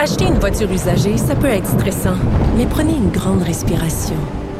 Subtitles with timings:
[0.00, 2.14] Acheter une voiture usagée, ça peut être stressant,
[2.56, 4.14] mais prenez une grande respiration.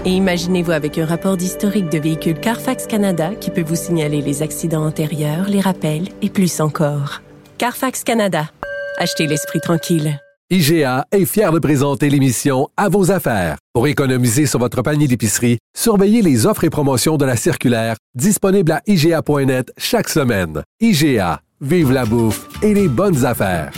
[0.05, 4.43] Et imaginez-vous avec un rapport d'historique de véhicule Carfax Canada qui peut vous signaler les
[4.43, 7.23] accidents antérieurs, les rappels et plus encore.
[7.57, 8.51] Carfax Canada.
[8.99, 10.19] Achetez l'esprit tranquille.
[10.51, 13.59] IGA est fier de présenter l'émission À vos affaires.
[13.75, 18.73] Pour économiser sur votre panier d'épicerie, surveillez les offres et promotions de la circulaire disponible
[18.73, 20.65] à IGA.net chaque semaine.
[20.81, 23.71] IGA, vive la bouffe et les bonnes affaires.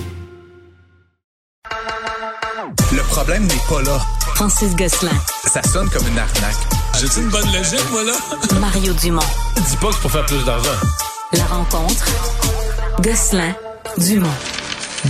[3.11, 3.99] Le problème n'est pas là.
[4.37, 5.11] Francis Gosselin.
[5.53, 6.55] Ça sonne comme une arnaque.
[7.01, 8.13] J'ai-tu une bonne logique, moi, là?
[8.61, 9.21] Mario Dumont.
[9.69, 10.71] Dis pas que c'est pour faire plus d'argent.
[11.33, 12.05] La rencontre.
[13.01, 13.53] Gosselin.
[13.99, 14.29] Dumont.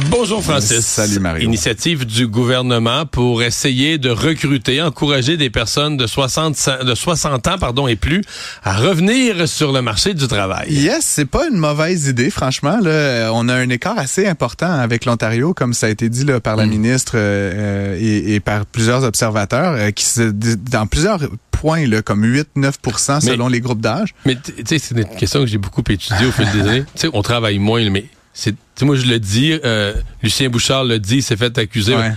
[0.09, 0.87] Bonjour Francis.
[0.87, 1.45] Salut Mario.
[1.45, 7.59] Initiative du gouvernement pour essayer de recruter, encourager des personnes de 60, de 60 ans
[7.59, 8.23] pardon, et plus
[8.63, 10.73] à revenir sur le marché du travail.
[10.73, 12.79] Yes, c'est pas une mauvaise idée, franchement.
[12.81, 16.39] Là, on a un écart assez important avec l'Ontario, comme ça a été dit là,
[16.41, 16.71] par la Mm.
[16.71, 21.19] ministre euh, et, et par plusieurs observateurs, euh, qui se, dans plusieurs
[21.51, 24.15] points, là, comme 8-9% selon les groupes d'âge.
[24.25, 26.85] Mais tu sais, c'est une question que j'ai beaucoup étudiée au fil des années.
[26.95, 30.49] Tu sais, on travaille moins, mais c'est, tu sais, moi je le dis, euh, Lucien
[30.49, 31.95] Bouchard le dit, il s'est fait accuser.
[31.95, 32.13] Ouais.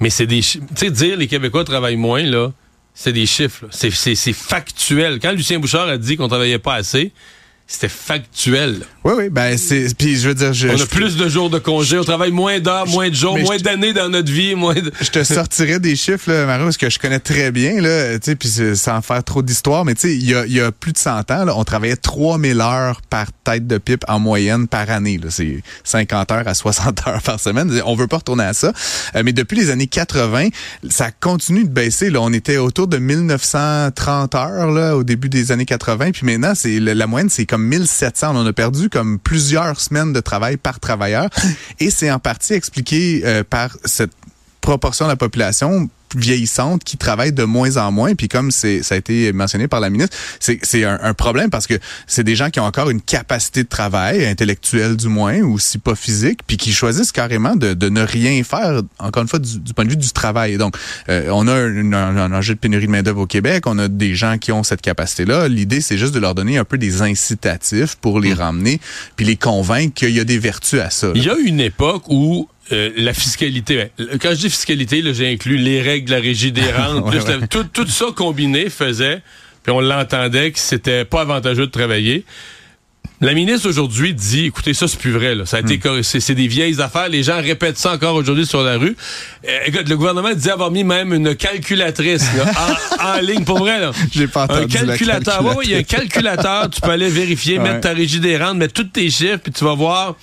[0.00, 2.52] Mais c'est des, tu sais, dire les Québécois travaillent moins là,
[2.94, 3.66] c'est des chiffres.
[3.70, 5.18] c'est, c'est factuel.
[5.20, 7.12] Quand Lucien Bouchard a dit qu'on travaillait pas assez,
[7.66, 8.82] c'était factuel.
[9.06, 9.86] Oui, oui, ben c'est.
[9.96, 12.32] Puis je veux dire, je, On je- a plus de jours de congé, on travaille
[12.32, 14.90] moins d'heures, moins de jours, moins d'années dans notre vie, moins de...
[15.00, 18.32] je te sortirais des chiffres, là, Mario, parce que je connais très bien, là, tu
[18.32, 20.92] sais, puis sans faire trop d'histoire, mais tu sais, il y a, y a plus
[20.92, 24.90] de 100 ans, là, on travaillait 3000 heures par tête de pipe en moyenne par
[24.90, 25.18] année.
[25.22, 25.30] là.
[25.30, 27.80] C'est 50 heures à 60 heures par semaine.
[27.86, 28.72] On veut pas retourner à ça.
[29.14, 30.48] Euh, mais depuis les années 80,
[30.90, 32.10] ça continue de baisser.
[32.10, 32.20] Là.
[32.22, 36.80] On était autour de 1930 heures là, au début des années 80, puis maintenant, c'est
[36.80, 38.34] la, moyenne, c'est comme 1700.
[38.34, 41.28] On en a perdu comme plusieurs semaines de travail par travailleur.
[41.80, 44.12] Et c'est en partie expliqué euh, par cette
[44.62, 48.14] proportion de la population vieillissante qui travaille de moins en moins.
[48.14, 51.50] Puis comme c'est ça a été mentionné par la ministre, c'est c'est un, un problème
[51.50, 51.74] parce que
[52.06, 55.78] c'est des gens qui ont encore une capacité de travail, intellectuelle du moins, ou si
[55.78, 59.58] pas physique, puis qui choisissent carrément de, de ne rien faire, encore une fois, du,
[59.58, 60.56] du point de vue du travail.
[60.58, 60.76] Donc,
[61.08, 63.88] euh, on a un, un, un enjeu de pénurie de main-d'œuvre au Québec, on a
[63.88, 65.48] des gens qui ont cette capacité-là.
[65.48, 68.80] L'idée, c'est juste de leur donner un peu des incitatifs pour les ramener,
[69.16, 71.08] puis les convaincre qu'il y a des vertus à ça.
[71.08, 71.12] là.
[71.16, 75.12] Il y a une époque où euh, la fiscalité, ben, quand je dis fiscalité, là,
[75.12, 77.38] j'ai inclus les règles de la régie des rentes, Ouais, plus ouais.
[77.40, 79.22] la- tout, tout ça combiné faisait,
[79.62, 82.24] puis on l'entendait que c'était pas avantageux de travailler.
[83.22, 85.46] La ministre aujourd'hui dit, écoutez, ça c'est plus vrai, là.
[85.46, 85.70] ça a Hmm.
[85.70, 88.94] été c'est des vieilles affaires, les gens répètent ça encore aujourd'hui sur la rue.
[89.48, 92.44] Euh, écoute, le gouvernement dit avoir mis même une calculatrice là,
[93.00, 93.92] en, en ligne pour vrai là.
[94.12, 96.90] J'ai pas Un entendu la calculateur, oui, oui, il y a un calculateur, tu peux
[96.90, 97.64] aller vérifier, Ouais.
[97.64, 100.16] mettre ta régie des rentes, mettre tous tes chiffres, puis tu vas voir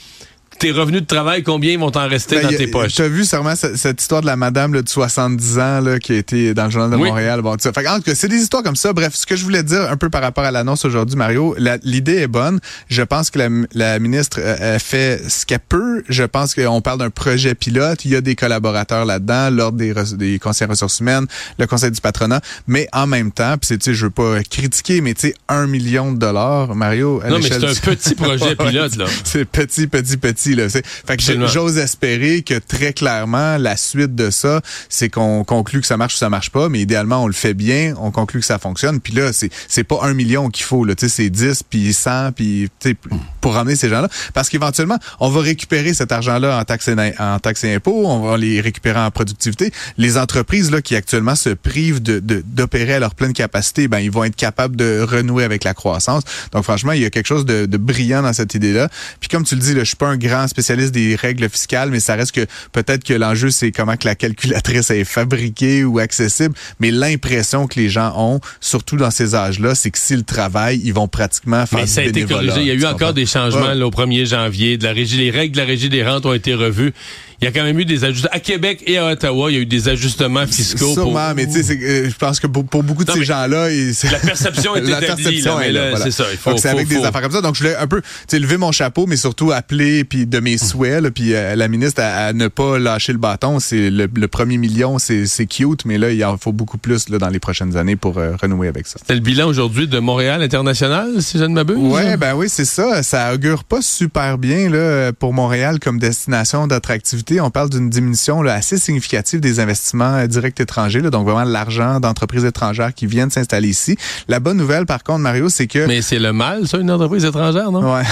[0.64, 2.94] tes revenus de travail, combien ils vont t'en rester Ben, dans a- tes poches?
[2.94, 6.14] Tu as vu sûrement cette, histoire de la madame là, de 70 ans là, qui
[6.14, 7.10] a été dans le journal de Oui.
[7.10, 7.42] Montréal.
[7.42, 8.94] Bon, tu sais, fait que, en tout cas, c'est des histoires comme ça.
[8.94, 11.54] Bref, ce que je voulais dire un peu par rapport à l'annonce aujourd'hui, Mario,
[11.84, 12.62] l'idée est bonne.
[12.88, 16.02] Je pense que la, la ministre euh, fait ce qu'elle peut.
[16.08, 18.06] Je pense qu'on parle d'un projet pilote.
[18.06, 21.26] Il y a des collaborateurs là-dedans, l'ordre des, conseils ressources humaines,
[21.60, 22.40] le conseil du patronat.
[22.68, 25.36] Mais en même temps, puis c'est, tu sais, je veux pas critiquer, mais tu sais,
[25.50, 29.06] un million de dollars, Mario, à Non, mais c'est un petit projet pilote, là.
[29.26, 30.53] C'est petit, petit, petit.
[30.56, 30.70] Là.
[30.70, 30.82] Fait
[31.18, 35.98] que j'ose espérer que très clairement, la suite de ça, c'est qu'on conclut que ça
[35.98, 38.60] marche ou ça marche pas, mais idéalement, on le fait bien, on conclut que ça
[38.60, 39.00] fonctionne.
[39.00, 42.32] Puis là, c'est pas un million qu'il faut, là, tu sais, c'est 10, puis 100,
[42.34, 42.96] puis tu sais,
[43.42, 44.08] pour ramener ces gens-là.
[44.34, 48.22] Parce qu'éventuellement, on va récupérer cet argent-là en taxes et, en taxes et impôts, on
[48.22, 49.72] va les récupérer en productivité.
[49.98, 54.00] Les entreprises là qui actuellement se privent de- de- d'opérer à leur pleine capacité, ben
[54.00, 56.24] ils vont être capables de renouer avec la croissance.
[56.52, 58.90] Donc franchement, il y a quelque chose de, de brillant dans cette idée-là.
[59.20, 61.90] Puis comme tu le dis, là, je suis pas un grand spécialiste des règles fiscales,
[61.90, 66.00] mais ça reste que peut-être que l'enjeu c'est comment que la calculatrice est fabriquée ou
[66.00, 66.56] accessible.
[66.80, 70.94] Mais l'impression que les gens ont, surtout dans ces âges-là, c'est que s'ils travaillent, ils
[70.94, 72.62] vont pratiquement faire Mais du ça a été corrigé.
[72.62, 73.76] Il y a eu encore des changements Ouais.
[73.76, 74.78] là, au 1er janvier.
[74.78, 76.94] De la régie, les règles de la régie des rentes ont été revues.
[77.44, 78.30] Il y a quand même eu des ajustements.
[78.34, 80.94] À Québec et à Ottawa, il y a eu des ajustements fiscaux.
[80.94, 83.26] Sûrement, pour- mais tu sais, euh, je pense que pour, pour beaucoup de Non, ces
[83.26, 86.06] gens-là, ils- La perception est la établie, perception là, mais est là, là, voilà.
[86.06, 87.42] c'est ça, il faut- Donc c'est avec faut- des affaires comme ça.
[87.42, 88.02] Donc je voulais un peu,
[88.32, 92.02] lever mon chapeau, mais surtout appeler puis de mes souhaits, là, puis euh, la ministre
[92.02, 93.60] à, à ne pas lâcher le bâton.
[93.60, 97.10] C'est le, le premier million, c'est c'est cute, mais là il en faut beaucoup plus
[97.10, 99.00] là, dans les prochaines années pour euh, renouer avec ça.
[99.06, 101.76] C'est le bilan aujourd'hui de Montréal International, si je ne m'abuse?
[101.78, 103.04] Ouais, ben oui, c'est ça.
[103.04, 108.42] Ça augure pas super bien là pour Montréal comme destination d'attractivité On parle d'une diminution
[108.42, 113.06] là, assez significative des investissements euh, directs étrangers, là, donc vraiment l'argent d'entreprises étrangères qui
[113.06, 113.98] viennent s'installer ici.
[114.28, 115.86] La bonne nouvelle, par contre, Mario, c'est que...
[115.86, 117.94] Mais c'est le mal, ça, une entreprise étrangère, non?
[117.94, 118.04] Ouais.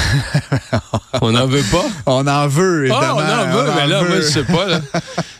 [1.21, 1.85] on n'en veut pas?
[2.05, 3.17] On en veut, évidemment.
[3.19, 4.67] Ah, on en veut, mais là, moi, je sais pas.
[4.67, 4.81] là.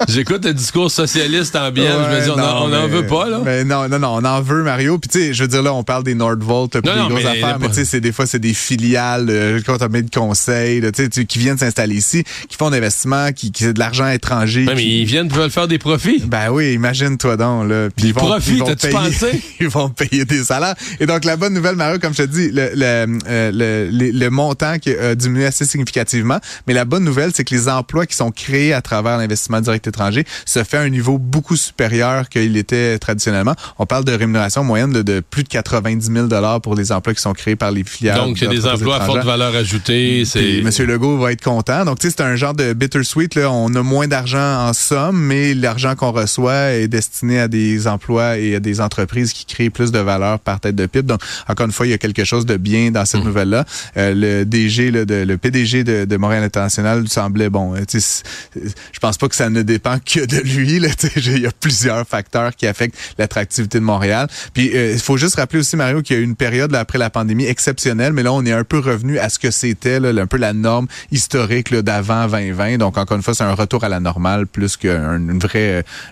[0.08, 1.84] J'écoute le discours socialiste ambiant.
[2.10, 3.42] je me dis, on n'en veut pas, là.
[3.44, 4.98] Mais non, non, non, on en veut, Mario.
[4.98, 7.24] Puis tu sais, je veux dire, là, on parle des Nordvolt, Non, des non, grosses
[7.24, 10.14] mais affaires, mais tu sais, des fois, c'est des filiales, euh, quand on met de
[10.14, 13.80] conseils, là, tu sais, qui viennent s'installer ici, qui font d'investissements, qui, qui c'est de
[13.80, 14.66] l'argent étranger.
[14.66, 16.22] Ouais, mais qui- ils viennent veulent faire des profits.
[16.26, 17.70] Ben oui, imagine-toi donc.
[17.70, 17.90] Là.
[17.96, 19.42] Puis ils vont, profits, ils vont payer- pensé?
[19.60, 20.76] Ils vont payer des salaires.
[21.00, 24.12] Et donc, la bonne nouvelle, Mario, comme je te dis, le, le, euh, le, le-
[24.12, 26.40] le montant qui a diminué assez significativement.
[26.68, 29.86] Mais la bonne nouvelle, c'est que les emplois qui sont créés à travers l'investissement direct
[29.88, 33.56] étranger se fait à un niveau beaucoup supérieur qu'il était traditionnellement.
[33.78, 36.28] On parle de rémunération moyenne de, de plus de 90 000
[36.62, 38.18] pour les emplois qui sont créés par les filiales.
[38.18, 40.24] Donc, c'est des emplois à forte valeur ajoutée.
[40.64, 41.86] Monsieur Legault va être content.
[41.86, 43.36] Donc, tu sais, c'est un genre de bittersweet.
[43.36, 43.51] Là.
[43.54, 48.38] On a moins d'argent en somme, mais l'argent qu'on reçoit est destiné à des emplois
[48.38, 51.06] et à des entreprises qui créent plus de valeur par tête de pipe.
[51.06, 53.66] Donc, encore une fois, il y a quelque chose de bien dans cette nouvelle-là.
[53.98, 57.74] Euh, le DG, de, le PDG de, de Montréal International semblait bon.
[57.88, 58.24] c'est-
[58.56, 60.80] Je pense pas que ça ne dépend que de lui.
[60.80, 64.28] Là, il y a plusieurs facteurs qui affectent l'attractivité de Montréal.
[64.54, 66.80] Puis, euh, il faut juste rappeler aussi, Mario, qu'il y a eu une période là,
[66.80, 69.98] après la pandémie exceptionnelle, mais là, on est un peu revenu à ce que c'était
[69.98, 72.78] un peu la norme historique d'avant 2020.
[72.78, 75.40] Donc, encore une fois, un retour à la normale plus qu'une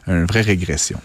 [0.08, 1.00] une vraie régression.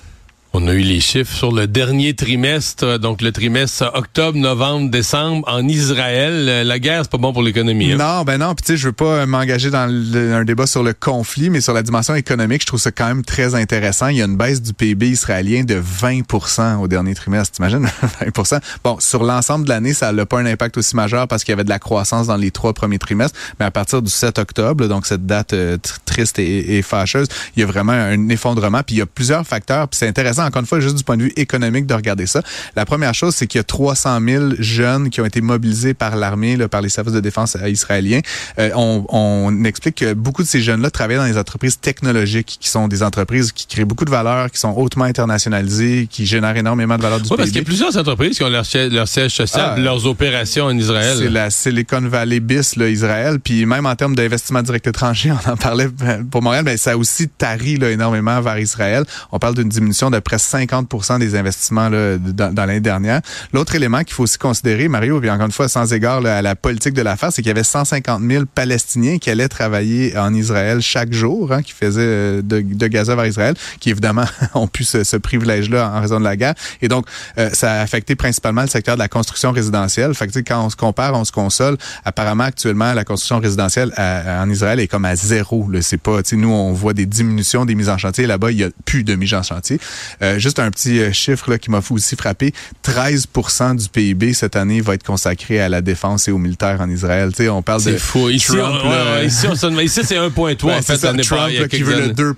[0.56, 5.42] On a eu les chiffres sur le dernier trimestre, donc le trimestre octobre, novembre, décembre
[5.48, 6.46] en Israël.
[6.48, 7.90] Euh, La guerre, c'est pas bon pour l'économie.
[7.90, 7.96] hein?
[7.98, 8.54] Non, ben non.
[8.54, 11.72] Puis tu sais, je veux pas m'engager dans un débat sur le conflit, mais sur
[11.74, 14.06] la dimension économique, je trouve ça quand même très intéressant.
[14.06, 17.56] Il y a une baisse du PIB israélien de 20% au dernier trimestre.
[17.56, 17.88] T'imagines?
[18.22, 21.50] 20% Bon, sur l'ensemble de l'année, ça n'a pas un impact aussi majeur parce qu'il
[21.50, 23.36] y avait de la croissance dans les trois premiers trimestres.
[23.58, 27.26] Mais à partir du 7 octobre, donc cette date euh, tr- triste et, et fâcheuse,
[27.56, 28.82] il y a vraiment un effondrement.
[28.86, 29.88] Puis il y a plusieurs facteurs.
[29.88, 32.42] Puis c'est intéressant, encore une fois, juste du point de vue économique de regarder ça.
[32.76, 36.16] La première chose, c'est qu'il y a 300 000 jeunes qui ont été mobilisés par
[36.16, 38.20] l'armée, par les services de défense euh, israéliens.
[38.58, 42.68] Euh, on, on explique que beaucoup de ces jeunes-là travaillent dans des entreprises technologiques, qui
[42.68, 46.96] sont des entreprises qui créent beaucoup de valeur, qui sont hautement internationalisées, qui génèrent énormément
[46.96, 49.08] de valeur du Oui, parce qu'il y a plusieurs entreprises qui ont leur siège, leur
[49.08, 49.80] siège social, Ah.
[49.80, 51.16] leurs opérations en Israël.
[51.18, 53.38] C'est la Silicon Valley bis, là, Israël.
[53.40, 56.92] Puis même en termes d'investissement direct étranger, on en parlait euh, pour Montréal, mais ça
[56.92, 59.04] a aussi tari là, énormément vers Israël.
[59.32, 63.20] On parle d'une diminution de près 50 des investissements là, dans, dans l'année dernière.
[63.52, 66.42] L'autre élément qu'il faut aussi considérer, Mario, puis encore une fois, sans égard là, à
[66.42, 70.32] la politique de l'affaire, c'est qu'il y avait 150 000 Palestiniens qui allaient travailler en
[70.34, 74.66] Israël chaque jour, hein, qui faisaient euh, de, de Gaza vers Israël, qui évidemment ont
[74.68, 76.54] pu ce, ce privilège-là en raison de la guerre.
[76.82, 77.06] Et donc,
[77.38, 80.14] euh, ça a affecté principalement le secteur de la construction résidentielle.
[80.14, 81.76] Fait que, quand on se compare, on se console.
[82.04, 85.68] Apparemment, actuellement, la construction résidentielle à- en Israël est comme à zéro.
[85.80, 88.26] C'est pas, nous, on voit des diminutions des mises en chantier.
[88.26, 89.78] Là-bas, il y a plus de mises en chantier.
[90.24, 92.52] Euh, juste un petit euh, chiffre là, qui m'a aussi frappé.
[92.84, 96.88] 13% du PIB cette année va être consacré à la défense et aux militaires en
[96.88, 97.30] Israël.
[97.30, 98.28] Tu sais, on parle de C'est fou.
[98.30, 99.14] Ici, Trump, on, là.
[99.16, 100.96] ouais, ici, on se ici, c'est 1,3 Ben, en fait.
[100.96, 102.12] ça, pas- Trump là, qui veut le années.
[102.14, 102.34] 2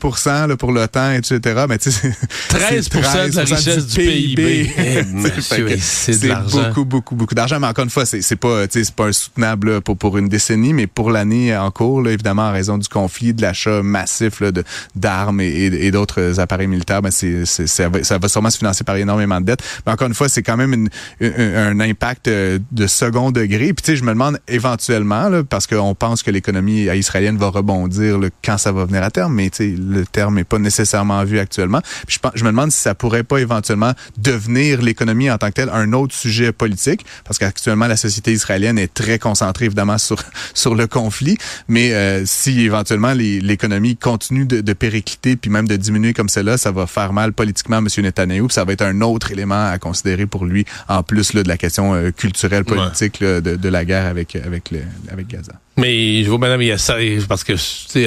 [0.49, 1.65] là, pour l'OTAN, etc.
[1.69, 2.13] Mais tu sais,
[2.51, 4.71] c'est- 13% de la 13 richesse du PIB.
[4.79, 5.03] Eh,
[5.81, 7.61] c'est beaucoup, beaucoup, beaucoup d'argent.
[7.61, 8.65] Mais encore une fois, c'est c'est pas,
[8.97, 12.53] pas insoutenable là, pour, pour une décennie, mais pour l'année en cours, là, évidemment, en
[12.53, 17.03] raison du conflit, de l'achat massif là, de- d'armes et, et- et d'autres appareils militaires,
[17.03, 19.63] ben, c'est c'est- ça, va, ça va sûrement se financer par énormément de dettes.
[19.87, 20.89] Mais encore une fois, c'est quand même une-
[21.21, 23.73] un, un impact euh, de second degré.
[23.73, 27.49] Puis tu sais, je me demande éventuellement, là, parce qu'on pense que l'économie israélienne va
[27.49, 30.59] rebondir là, quand ça va venir à terme, mais tu sais, le terme n'est pas
[30.59, 31.81] nécessairement vu actuellement.
[32.07, 35.55] Puis je, je me demande si ça pourrait pas éventuellement devenir l'économie en tant que
[35.55, 40.17] telle un autre sujet politique, parce qu'actuellement la société israélienne est très concentrée évidemment sur
[40.55, 41.37] sur le conflit,
[41.69, 46.57] mais euh, si éventuellement l'économie continue de, de péricliter puis même de diminuer comme cela,
[46.59, 47.87] ça va faire mal politiquement M.
[47.99, 51.43] Netanyahu, puis ça va être un autre élément à considérer pour lui en plus là,
[51.43, 54.81] de la question euh, culturelle politique là, de, de la guerre avec avec le,
[55.13, 55.53] avec Gaza.
[55.79, 56.95] Mais je vois, madame, il y a ça,
[57.29, 57.53] parce que,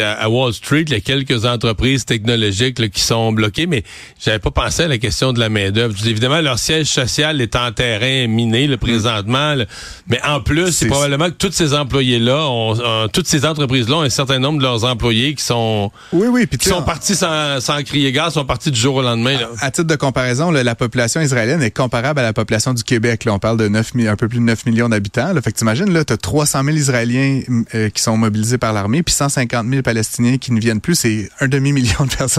[0.02, 3.84] à Wall Street, il y a quelques entreprises technologiques là, qui sont bloquées, mais
[4.20, 5.94] j'avais pas pensé à la question de la main-d'œuvre.
[6.08, 9.66] Évidemment, leur siège social est en terrain miné, le présentement, là.
[10.08, 14.02] mais en plus, c'est probablement que tous ces employés-là, ont, ont- toutes ces entreprises-là ont
[14.02, 17.60] un certain nombre de leurs employés qui sont, Oui, oui, puis qui sont partis sans,
[17.60, 19.38] sans crier gaz, sont partis du jour au lendemain.
[19.62, 23.26] À titre de comparaison, la population israélienne est comparable à la population du Québec.
[23.26, 25.34] Là, on parle de 9, mi- un peu plus de 9 millions d'habitants.
[25.44, 27.42] Fait que t'imagines, là, t'as 300 000 Israéliens
[27.76, 30.96] euh, qui sont mobilisés par l'armée, puis 150 000 Palestiniens qui ne viennent plus.
[30.96, 32.30] C'est un demi-million de personnes